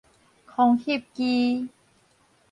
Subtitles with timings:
[0.47, 1.69] 空翕機